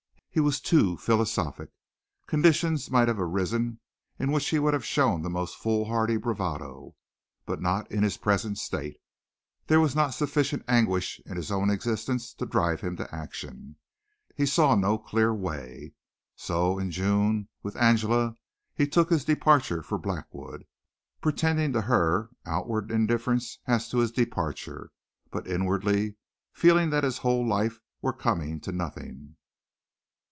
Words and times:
He 0.33 0.39
was 0.39 0.61
too 0.61 0.95
philosophic. 0.95 1.71
Conditions 2.25 2.89
might 2.89 3.09
have 3.09 3.19
arisen 3.19 3.81
in 4.17 4.31
which 4.31 4.47
he 4.47 4.59
would 4.59 4.73
have 4.73 4.85
shown 4.85 5.21
the 5.23 5.29
most 5.29 5.57
foolhardy 5.57 6.15
bravado, 6.15 6.95
but 7.45 7.61
not 7.61 7.91
in 7.91 8.01
his 8.01 8.15
present 8.15 8.57
state. 8.57 8.95
There 9.67 9.81
was 9.81 9.93
not 9.93 10.13
sufficient 10.13 10.63
anguish 10.69 11.19
in 11.25 11.35
his 11.35 11.51
own 11.51 11.69
existence 11.69 12.33
to 12.35 12.45
drive 12.45 12.79
him 12.79 12.95
to 12.95 13.13
action. 13.13 13.75
He 14.33 14.45
saw 14.45 14.73
no 14.73 14.97
clear 14.97 15.33
way. 15.33 15.95
So, 16.37 16.79
in 16.79 16.91
June, 16.91 17.49
with 17.61 17.75
Angela 17.75 18.35
he 18.73 18.87
took 18.87 19.09
his 19.09 19.25
departure 19.25 19.83
for 19.83 19.97
Blackwood, 19.97 20.63
pretending, 21.19 21.73
to 21.73 21.81
her, 21.81 22.29
outward 22.45 22.89
indifference 22.89 23.59
as 23.65 23.89
to 23.89 23.97
his 23.97 24.13
departure, 24.13 24.91
but 25.29 25.45
inwardly 25.45 26.15
feeling 26.53 26.87
as 26.87 26.91
though 27.01 27.07
his 27.07 27.17
whole 27.17 27.45
life 27.45 27.81
were 28.01 28.13
coming 28.13 28.61
to 28.61 28.71
nothing. 28.71 29.35